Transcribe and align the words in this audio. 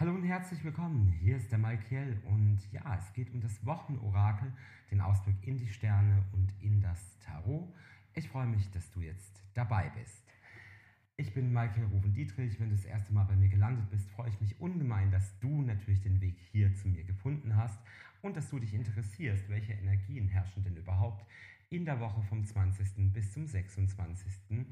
Hallo 0.00 0.12
und 0.12 0.22
herzlich 0.22 0.62
willkommen. 0.62 1.12
Hier 1.20 1.36
ist 1.36 1.50
der 1.50 1.58
Malkiel 1.58 2.22
und 2.26 2.60
ja, 2.70 2.96
es 2.96 3.12
geht 3.14 3.34
um 3.34 3.40
das 3.40 3.66
Wochenorakel, 3.66 4.52
den 4.92 5.00
Ausblick 5.00 5.44
in 5.44 5.58
die 5.58 5.66
Sterne 5.66 6.24
und 6.32 6.54
in 6.60 6.80
das 6.80 7.18
Tarot. 7.18 7.68
Ich 8.14 8.28
freue 8.28 8.46
mich, 8.46 8.70
dass 8.70 8.88
du 8.92 9.00
jetzt 9.00 9.42
dabei 9.54 9.90
bist. 9.98 10.22
Ich 11.16 11.34
bin 11.34 11.52
Michael 11.52 11.86
Rufen 11.86 12.12
Dietrich. 12.12 12.60
Wenn 12.60 12.70
du 12.70 12.76
das 12.76 12.84
erste 12.84 13.12
Mal 13.12 13.24
bei 13.24 13.34
mir 13.34 13.48
gelandet 13.48 13.90
bist, 13.90 14.08
freue 14.10 14.28
ich 14.28 14.40
mich 14.40 14.60
ungemein, 14.60 15.10
dass 15.10 15.36
du 15.40 15.62
natürlich 15.62 16.00
den 16.00 16.20
Weg 16.20 16.38
hier 16.52 16.72
zu 16.76 16.86
mir 16.86 17.02
gefunden 17.02 17.56
hast 17.56 17.80
und 18.22 18.36
dass 18.36 18.50
du 18.50 18.60
dich 18.60 18.74
interessierst, 18.74 19.48
welche 19.48 19.72
Energien 19.72 20.28
herrschen 20.28 20.62
denn 20.62 20.76
überhaupt 20.76 21.26
in 21.70 21.84
der 21.84 21.98
Woche 21.98 22.22
vom 22.22 22.44
20. 22.44 23.12
bis 23.12 23.32
zum 23.32 23.46
26.01. 23.46 24.64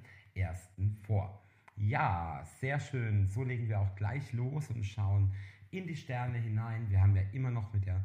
vor. 1.03 1.43
Ja, 1.77 2.43
sehr 2.61 2.81
schön. 2.81 3.29
So 3.29 3.45
legen 3.45 3.69
wir 3.69 3.81
auch 3.81 3.95
gleich 3.97 4.33
los 4.33 4.71
und 4.71 4.85
schauen 4.85 5.33
in 5.71 5.87
die 5.87 5.97
Sterne 5.97 6.39
hinein. 6.39 6.89
Wir 6.89 7.03
haben 7.03 7.15
ja 7.15 7.23
immer 7.33 7.51
noch 7.51 7.73
mit 7.75 7.85
der 7.85 8.03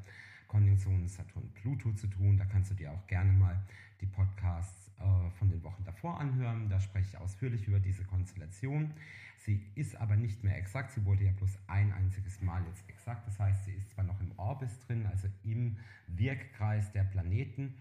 Konjunktion 0.48 1.08
Saturn-Pluto 1.08 1.94
zu 1.94 2.08
tun. 2.08 2.38
Da 2.38 2.46
kannst 2.46 2.72
du 2.72 2.76
dir 2.76 2.92
auch 2.92 3.08
gerne 3.08 3.32
mal 3.32 3.58
die 4.02 4.08
Podcasts 4.08 4.92
äh, 5.00 5.30
von 5.40 5.50
den 5.50 5.64
Wochen 5.64 5.86
davor 5.86 6.20
anhören. 6.20 6.68
Da 6.68 6.82
spreche 6.82 7.08
ich 7.14 7.18
ausführlich 7.18 7.66
über 7.66 7.80
diese 7.80 8.04
Konstellation. 8.04 8.92
Sie 9.38 9.62
ist 9.76 9.96
aber 9.96 10.18
nicht 10.18 10.44
mehr 10.44 10.58
exakt. 10.58 10.92
Sie 10.92 11.06
wurde 11.06 11.24
ja 11.24 11.32
bloß 11.32 11.58
ein 11.68 11.94
einziges 11.94 12.42
Mal 12.42 12.62
jetzt 12.68 12.84
exakt. 12.90 13.26
Das 13.26 13.40
heißt, 13.40 13.64
sie 13.66 13.72
ist 13.72 13.90
zwar 13.92 14.04
noch 14.04 14.20
im 14.20 14.38
Orbis 14.38 14.78
drin, 14.86 15.08
also 15.10 15.30
im 15.44 15.78
Wirkkreis 16.08 16.92
der 16.92 17.06
Planeten, 17.06 17.74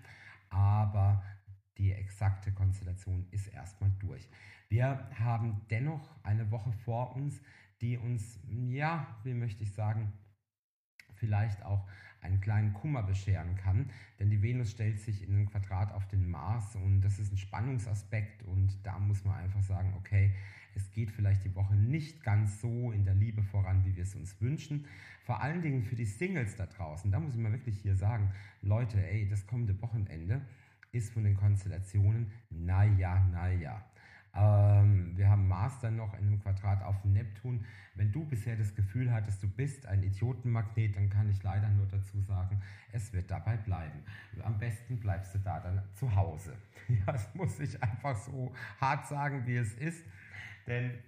aber 0.51 1.23
die 1.81 1.93
exakte 1.93 2.53
Konstellation 2.53 3.27
ist 3.31 3.49
erstmal 3.49 3.91
durch. 3.99 4.29
Wir 4.69 5.09
haben 5.19 5.63
dennoch 5.71 6.15
eine 6.23 6.51
Woche 6.51 6.73
vor 6.85 7.17
uns, 7.17 7.41
die 7.81 7.97
uns, 7.97 8.39
ja, 8.69 9.07
wie 9.25 9.33
möchte 9.33 9.65
ich 9.65 9.73
sagen, 9.73 10.13
vielleicht 11.15 11.63
auch 11.65 11.89
einen 12.21 12.41
kleinen 12.43 12.75
Kummer 12.75 13.03
bescheren 13.03 13.57
kann, 13.57 13.91
denn 14.19 14.29
die 14.29 14.43
Venus 14.43 14.73
stellt 14.73 15.01
sich 15.01 15.27
in 15.27 15.35
einem 15.35 15.51
Quadrat 15.51 15.91
auf 15.93 16.07
den 16.09 16.31
Mars 16.31 16.77
und 16.77 17.01
das 17.01 17.19
ist 17.19 17.33
ein 17.33 17.39
Spannungsaspekt 17.39 18.43
und 18.43 18.79
da 18.85 18.99
muss 18.99 19.25
man 19.25 19.37
einfach 19.37 19.63
sagen, 19.63 19.95
okay, 19.97 20.35
es 20.75 20.91
geht 20.93 21.11
vielleicht 21.11 21.45
die 21.45 21.55
Woche 21.55 21.75
nicht 21.75 22.23
ganz 22.23 22.61
so 22.61 22.93
in 22.93 23.05
der 23.05 23.15
Liebe 23.15 23.43
voran, 23.43 23.85
wie 23.87 23.97
wir 23.97 24.03
es 24.03 24.15
uns 24.15 24.39
wünschen. 24.41 24.87
Vor 25.23 25.41
allen 25.41 25.63
Dingen 25.63 25.83
für 25.83 25.97
die 25.97 26.05
Singles 26.05 26.57
da 26.57 26.67
draußen, 26.67 27.11
da 27.11 27.19
muss 27.19 27.35
ich 27.35 27.41
mal 27.41 27.53
wirklich 27.53 27.81
hier 27.81 27.97
sagen, 27.97 28.31
Leute, 28.61 29.05
ey, 29.05 29.27
das 29.29 29.47
kommende 29.47 29.81
Wochenende 29.81 30.43
ist 30.93 31.13
von 31.13 31.25
den 31.25 31.37
Konstellationen, 31.37 32.33
naja, 32.51 33.21
naja. 33.31 33.85
Ähm, 34.33 35.17
wir 35.17 35.29
haben 35.29 35.49
Mars 35.49 35.81
dann 35.81 35.97
noch 35.97 36.15
in 36.15 36.27
einem 36.27 36.41
Quadrat 36.41 36.83
auf 36.83 37.05
Neptun. 37.05 37.65
Wenn 37.95 38.13
du 38.13 38.25
bisher 38.25 38.57
das 38.57 38.75
Gefühl 38.75 39.13
hattest, 39.13 39.43
du 39.43 39.49
bist 39.49 39.87
ein 39.87 40.03
Idiotenmagnet, 40.03 40.97
dann 40.97 41.11
kann 41.11 41.29
ich 41.29 41.43
leider 41.43 41.69
nur 41.71 41.87
dazu 41.87 42.21
sagen, 42.21 42.63
es 42.93 43.13
wird 43.13 43.31
dabei 43.31 43.57
bleiben. 43.57 44.05
Am 44.43 44.59
besten 44.59 45.01
bleibst 45.01 45.35
du 45.35 45.39
da 45.39 45.59
dann 45.61 45.83
zu 45.95 46.15
Hause. 46.15 46.57
Ja, 46.89 47.13
das 47.13 47.33
muss 47.37 47.61
ich 47.61 47.81
einfach 47.81 48.17
so 48.17 48.53
hart 48.81 49.07
sagen, 49.07 49.47
wie 49.47 49.55
es 49.55 49.75
ist. 49.75 50.05
Denn 50.67 50.99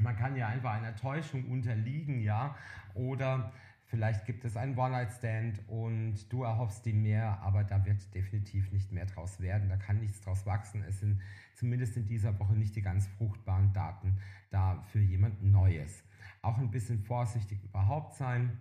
man 0.00 0.16
kann 0.16 0.36
ja 0.36 0.46
einfach 0.46 0.74
einer 0.74 0.94
Täuschung 0.94 1.50
unterliegen, 1.50 2.20
ja, 2.20 2.56
oder 2.94 3.52
Vielleicht 3.88 4.26
gibt 4.26 4.44
es 4.44 4.54
einen 4.54 4.76
One-Night-Stand 4.76 5.66
und 5.66 6.30
du 6.30 6.42
erhoffst 6.42 6.84
dir 6.84 6.92
mehr, 6.92 7.40
aber 7.40 7.64
da 7.64 7.86
wird 7.86 8.14
definitiv 8.14 8.70
nicht 8.70 8.92
mehr 8.92 9.06
draus 9.06 9.40
werden. 9.40 9.70
Da 9.70 9.78
kann 9.78 9.98
nichts 9.98 10.20
draus 10.20 10.44
wachsen. 10.44 10.84
Es 10.86 11.00
sind 11.00 11.22
zumindest 11.54 11.96
in 11.96 12.06
dieser 12.06 12.38
Woche 12.38 12.52
nicht 12.52 12.76
die 12.76 12.82
ganz 12.82 13.06
fruchtbaren 13.06 13.72
Daten 13.72 14.18
da 14.50 14.82
für 14.92 15.00
jemand 15.00 15.42
Neues. 15.42 16.04
Auch 16.42 16.58
ein 16.58 16.70
bisschen 16.70 16.98
vorsichtig 16.98 17.64
überhaupt 17.64 18.14
sein. 18.14 18.58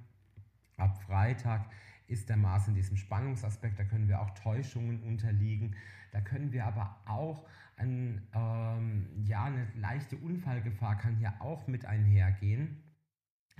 Ab 0.78 0.98
Freitag 1.04 1.70
ist 2.08 2.30
der 2.30 2.38
Mars 2.38 2.70
in 2.70 2.76
diesem 2.76 2.96
Spannungsaspekt, 2.96 3.78
da 3.78 3.84
können 3.84 4.08
wir 4.08 4.22
auch 4.22 4.30
Täuschungen 4.30 5.04
unterliegen, 5.04 5.76
da 6.12 6.22
können 6.22 6.54
wir 6.54 6.66
aber 6.66 6.96
auch, 7.06 7.46
ein, 7.76 8.26
ähm, 8.34 9.08
ja, 9.26 9.44
eine 9.44 9.68
leichte 9.76 10.16
Unfallgefahr 10.16 10.98
kann 10.98 11.18
hier 11.18 11.34
auch 11.40 11.68
mit 11.68 11.86
einhergehen. 11.86 12.82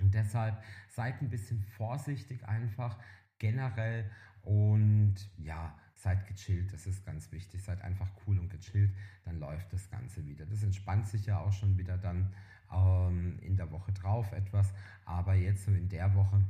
Und 0.00 0.14
deshalb 0.14 0.62
seid 0.88 1.20
ein 1.22 1.30
bisschen 1.30 1.62
vorsichtig 1.62 2.46
einfach 2.46 2.96
generell 3.38 4.10
und 4.42 5.16
ja, 5.36 5.76
seid 5.94 6.26
gechillt, 6.26 6.72
das 6.72 6.86
ist 6.86 7.04
ganz 7.04 7.30
wichtig. 7.32 7.62
Seid 7.62 7.82
einfach 7.82 8.08
cool 8.26 8.38
und 8.38 8.48
gechillt, 8.48 8.94
dann 9.24 9.38
läuft 9.40 9.72
das 9.72 9.90
Ganze 9.90 10.24
wieder. 10.24 10.46
Das 10.46 10.62
entspannt 10.62 11.08
sich 11.08 11.26
ja 11.26 11.38
auch 11.38 11.52
schon 11.52 11.76
wieder 11.76 11.98
dann 11.98 12.32
ähm, 12.72 13.38
in 13.40 13.56
der 13.56 13.70
Woche 13.70 13.92
drauf 13.92 14.32
etwas, 14.32 14.72
aber 15.04 15.34
jetzt 15.34 15.64
so 15.64 15.72
in 15.72 15.88
der 15.88 16.14
Woche 16.14 16.42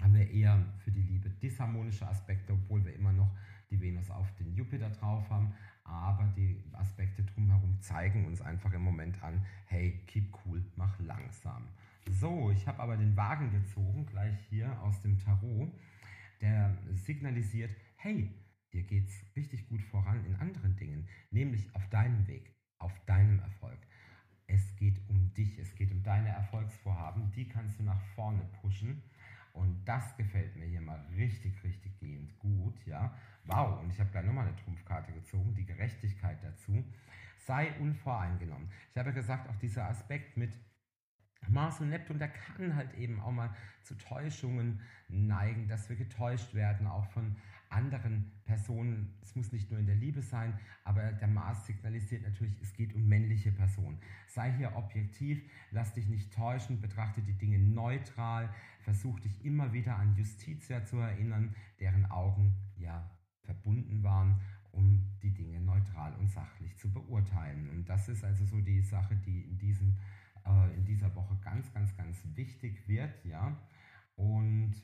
haben 0.00 0.14
wir 0.14 0.30
eher 0.30 0.64
für 0.78 0.90
die 0.90 1.02
Liebe 1.02 1.28
disharmonische 1.30 2.06
Aspekte, 2.06 2.52
obwohl 2.52 2.84
wir 2.84 2.94
immer 2.94 3.12
noch 3.12 3.34
die 3.70 3.80
Venus 3.80 4.10
auf 4.10 4.32
den 4.36 4.54
Jupiter 4.54 4.90
drauf 4.90 5.28
haben. 5.30 5.54
Aber 5.98 6.24
die 6.36 6.62
Aspekte 6.72 7.24
drumherum 7.24 7.80
zeigen 7.80 8.26
uns 8.26 8.40
einfach 8.40 8.72
im 8.72 8.82
Moment 8.82 9.20
an, 9.22 9.44
hey, 9.66 10.00
keep 10.06 10.32
cool, 10.44 10.64
mach 10.76 10.98
langsam. 11.00 11.68
So, 12.08 12.50
ich 12.50 12.66
habe 12.66 12.80
aber 12.80 12.96
den 12.96 13.16
Wagen 13.16 13.50
gezogen, 13.50 14.06
gleich 14.06 14.38
hier 14.48 14.80
aus 14.80 15.00
dem 15.02 15.18
Tarot, 15.18 15.72
der 16.40 16.76
signalisiert, 16.94 17.70
hey, 17.96 18.32
dir 18.72 18.84
geht's 18.84 19.24
richtig 19.36 19.68
gut 19.68 19.82
voran 19.82 20.24
in 20.24 20.36
anderen 20.36 20.76
Dingen, 20.76 21.08
nämlich 21.30 21.74
auf 21.74 21.86
deinem 21.90 22.26
Weg, 22.28 22.54
auf 22.78 22.92
deinem 23.06 23.40
Erfolg. 23.40 23.78
Es 24.46 24.76
geht 24.76 24.98
um 25.08 25.34
dich, 25.34 25.58
es 25.58 25.74
geht 25.74 25.90
um 25.90 26.02
deine 26.02 26.28
Erfolgsvorhaben, 26.28 27.32
die 27.32 27.48
kannst 27.48 27.78
du 27.78 27.82
nach 27.82 28.00
vorne 28.14 28.42
pushen. 28.62 29.02
Und 29.52 29.84
das 29.84 30.16
gefällt 30.16 30.54
mir 30.56 30.66
hier 30.66 30.80
mal 30.80 31.04
richtig, 31.16 31.62
richtig 31.64 31.98
gehend 31.98 32.38
gut, 32.38 32.86
ja. 32.86 33.12
Wow, 33.44 33.80
und 33.80 33.90
ich 33.92 33.98
habe 33.98 34.10
gleich 34.10 34.24
nochmal 34.24 34.46
eine 34.46 34.56
Trumpfkarte 34.56 35.12
gezogen, 35.12 35.54
Gerechtigkeit 35.88 36.38
dazu. 36.42 36.84
Sei 37.46 37.72
unvoreingenommen. 37.80 38.68
Ich 38.92 38.98
habe 38.98 39.12
gesagt, 39.12 39.48
auch 39.48 39.56
dieser 39.56 39.88
Aspekt 39.88 40.36
mit 40.36 40.52
Mars 41.48 41.80
und 41.80 41.88
Neptun, 41.88 42.18
der 42.18 42.28
kann 42.28 42.74
halt 42.74 42.92
eben 42.94 43.20
auch 43.20 43.30
mal 43.30 43.54
zu 43.82 43.94
Täuschungen 43.94 44.80
neigen, 45.08 45.68
dass 45.68 45.88
wir 45.88 45.96
getäuscht 45.96 46.52
werden, 46.52 46.86
auch 46.86 47.06
von 47.06 47.36
anderen 47.70 48.32
Personen. 48.44 49.16
Es 49.22 49.34
muss 49.36 49.52
nicht 49.52 49.70
nur 49.70 49.78
in 49.78 49.86
der 49.86 49.94
Liebe 49.94 50.20
sein, 50.20 50.58
aber 50.84 51.12
der 51.12 51.28
Mars 51.28 51.64
signalisiert 51.66 52.22
natürlich, 52.22 52.60
es 52.60 52.74
geht 52.74 52.94
um 52.94 53.06
männliche 53.06 53.52
Personen. 53.52 53.98
Sei 54.26 54.52
hier 54.52 54.74
objektiv, 54.76 55.40
lass 55.70 55.94
dich 55.94 56.08
nicht 56.08 56.34
täuschen, 56.34 56.80
betrachte 56.80 57.22
die 57.22 57.38
Dinge 57.38 57.58
neutral, 57.58 58.52
versuch 58.80 59.20
dich 59.20 59.44
immer 59.44 59.72
wieder 59.72 59.96
an 59.96 60.16
Justitia 60.16 60.84
zu 60.84 60.96
erinnern, 60.98 61.54
deren 61.78 62.04
Augen 62.06 62.56
ja 62.76 63.08
verbunden 63.44 64.02
waren 64.02 64.40
um 64.72 65.18
die 65.22 65.32
Dinge 65.32 65.60
neutral 65.60 66.14
und 66.14 66.28
sachlich 66.30 66.76
zu 66.76 66.92
beurteilen. 66.92 67.68
Und 67.70 67.88
das 67.88 68.08
ist 68.08 68.24
also 68.24 68.44
so 68.44 68.60
die 68.60 68.82
Sache, 68.82 69.16
die 69.16 69.42
in 69.42 69.58
diesem 69.58 69.98
äh, 70.48 70.74
in 70.74 70.84
dieser 70.84 71.14
Woche 71.14 71.36
ganz, 71.42 71.72
ganz, 71.72 71.96
ganz 71.96 72.22
wichtig 72.34 72.86
wird, 72.88 73.24
ja. 73.24 73.56
Und 74.16 74.74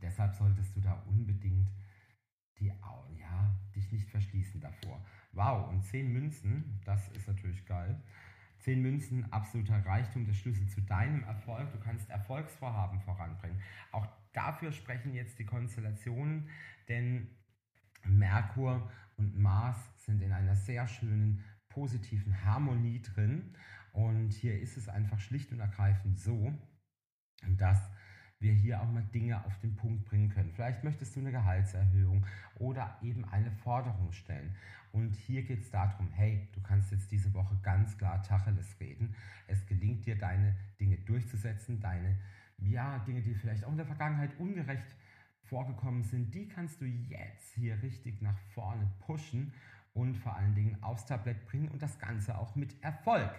deshalb 0.00 0.34
solltest 0.34 0.74
du 0.76 0.80
da 0.80 0.92
unbedingt 1.06 1.68
die, 2.58 2.66
ja, 2.66 3.60
dich 3.74 3.90
nicht 3.92 4.08
verschließen 4.10 4.60
davor. 4.60 5.04
Wow, 5.32 5.68
und 5.68 5.84
10 5.84 6.12
Münzen, 6.12 6.80
das 6.84 7.08
ist 7.10 7.26
natürlich 7.26 7.64
geil. 7.66 8.02
10 8.60 8.80
Münzen, 8.80 9.32
absoluter 9.32 9.84
Reichtum, 9.84 10.24
der 10.24 10.34
Schlüssel 10.34 10.68
zu 10.68 10.80
deinem 10.82 11.24
Erfolg. 11.24 11.72
Du 11.72 11.80
kannst 11.80 12.08
Erfolgsvorhaben 12.10 13.00
voranbringen. 13.00 13.60
Auch 13.90 14.06
dafür 14.32 14.70
sprechen 14.70 15.14
jetzt 15.14 15.38
die 15.38 15.44
Konstellationen, 15.44 16.48
denn 16.88 17.28
Merkur 18.04 18.90
und 19.16 19.38
Mars 19.38 19.76
sind 19.96 20.22
in 20.22 20.32
einer 20.32 20.56
sehr 20.56 20.86
schönen 20.86 21.44
positiven 21.68 22.44
Harmonie 22.44 23.00
drin. 23.02 23.54
Und 23.92 24.30
hier 24.32 24.60
ist 24.60 24.76
es 24.76 24.88
einfach 24.88 25.20
schlicht 25.20 25.52
und 25.52 25.60
ergreifend 25.60 26.18
so, 26.18 26.52
dass 27.58 27.78
wir 28.42 28.52
hier 28.52 28.80
auch 28.82 28.90
mal 28.90 29.04
Dinge 29.14 29.44
auf 29.44 29.58
den 29.60 29.76
Punkt 29.76 30.04
bringen 30.04 30.28
können. 30.28 30.50
Vielleicht 30.52 30.82
möchtest 30.82 31.14
du 31.14 31.20
eine 31.20 31.30
Gehaltserhöhung 31.30 32.26
oder 32.56 32.98
eben 33.02 33.24
eine 33.26 33.50
Forderung 33.50 34.12
stellen. 34.12 34.54
Und 34.90 35.14
hier 35.14 35.42
geht 35.42 35.62
es 35.62 35.70
darum, 35.70 36.10
hey, 36.12 36.48
du 36.52 36.60
kannst 36.60 36.90
jetzt 36.90 37.10
diese 37.10 37.32
Woche 37.32 37.56
ganz 37.62 37.96
klar 37.96 38.22
Tacheles 38.22 38.78
reden. 38.80 39.14
Es 39.46 39.64
gelingt 39.66 40.04
dir, 40.06 40.18
deine 40.18 40.56
Dinge 40.78 40.98
durchzusetzen, 40.98 41.80
deine 41.80 42.18
ja, 42.58 42.98
Dinge, 43.00 43.22
die 43.22 43.34
vielleicht 43.34 43.64
auch 43.64 43.70
in 43.70 43.76
der 43.76 43.86
Vergangenheit 43.86 44.38
ungerecht 44.38 44.96
vorgekommen 45.44 46.04
sind, 46.04 46.34
die 46.34 46.48
kannst 46.48 46.80
du 46.80 46.84
jetzt 46.84 47.54
hier 47.54 47.82
richtig 47.82 48.22
nach 48.22 48.38
vorne 48.54 48.90
pushen 49.00 49.52
und 49.94 50.16
vor 50.16 50.36
allen 50.36 50.54
Dingen 50.54 50.82
aufs 50.82 51.06
Tablett 51.06 51.44
bringen 51.46 51.68
und 51.68 51.82
das 51.82 51.98
Ganze 51.98 52.38
auch 52.38 52.54
mit 52.56 52.82
Erfolg. 52.82 53.30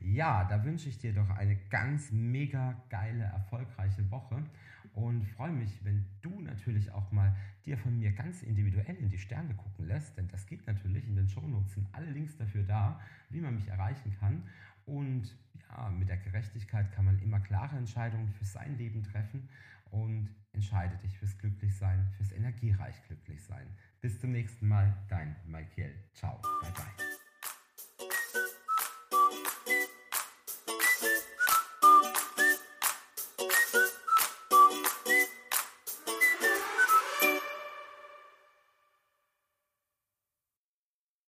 Ja, 0.00 0.44
da 0.44 0.64
wünsche 0.64 0.88
ich 0.88 0.98
dir 0.98 1.14
doch 1.14 1.30
eine 1.30 1.56
ganz 1.70 2.10
mega 2.10 2.76
geile, 2.90 3.24
erfolgreiche 3.24 4.10
Woche 4.10 4.42
und 4.94 5.24
freue 5.24 5.52
mich, 5.52 5.84
wenn 5.84 6.04
du 6.20 6.40
natürlich 6.40 6.90
auch 6.92 7.10
mal 7.12 7.34
dir 7.64 7.78
von 7.78 7.98
mir 7.98 8.12
ganz 8.12 8.42
individuell 8.42 8.96
in 8.96 9.08
die 9.08 9.18
Sterne 9.18 9.54
gucken 9.54 9.86
lässt, 9.86 10.16
denn 10.18 10.28
das 10.28 10.46
geht 10.46 10.66
natürlich 10.66 11.06
in 11.06 11.16
den 11.16 11.28
Shownotes 11.28 11.74
sind 11.74 11.86
alle 11.92 12.10
Links 12.10 12.36
dafür 12.36 12.64
da, 12.64 13.00
wie 13.30 13.40
man 13.40 13.54
mich 13.54 13.68
erreichen 13.68 14.14
kann. 14.18 14.42
Und 14.84 15.34
ja, 15.76 15.90
mit 15.90 16.08
der 16.08 16.18
Gerechtigkeit 16.18 16.92
kann 16.92 17.04
man 17.04 17.18
immer 17.20 17.40
klare 17.40 17.76
Entscheidungen 17.76 18.28
für 18.28 18.44
sein 18.44 18.76
Leben 18.76 19.02
treffen 19.02 19.48
und 19.90 20.28
entscheide 20.52 20.96
dich 20.98 21.16
fürs 21.18 21.36
Glücklichsein, 21.38 22.08
fürs 22.16 22.32
energiereich 22.32 23.02
Glücklichsein. 23.06 23.66
Bis 24.00 24.20
zum 24.20 24.32
nächsten 24.32 24.68
Mal, 24.68 24.96
dein 25.08 25.36
Michael. 25.46 25.94
Ciao, 26.14 26.40
bye 26.60 26.72
bye. 26.72 27.12